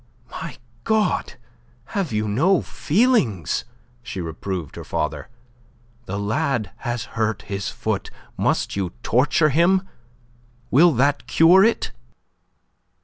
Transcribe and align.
"My 0.31 0.57
God, 0.83 1.33
have 1.93 2.11
you 2.11 2.27
no 2.27 2.63
feelings?" 2.63 3.65
she 4.01 4.19
reproved 4.19 4.75
her 4.75 4.83
father. 4.83 5.29
"The 6.07 6.17
lad 6.19 6.71
has 6.77 7.03
hurt 7.13 7.43
his 7.43 7.69
foot. 7.69 8.09
Must 8.35 8.75
you 8.75 8.93
torture 9.03 9.49
him? 9.49 9.87
Will 10.71 10.91
that 10.93 11.27
cure 11.27 11.63
it?" 11.63 11.91